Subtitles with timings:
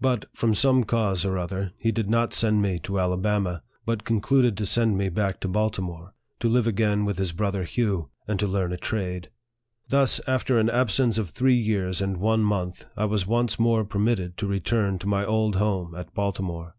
[0.00, 4.56] But, from some cause or other, he did not send me to Alabama, but concluded
[4.56, 8.48] to send me back to Baltimore, to live again with his brother Hugh, and to
[8.48, 9.30] learn a trade.
[9.88, 14.36] Thus, after an absence of three years and one month, I was once more permitted
[14.38, 16.74] to return to my old home at Baltimore.